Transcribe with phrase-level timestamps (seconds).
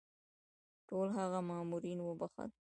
[0.87, 2.49] ټول هغه مامورین وبخښل.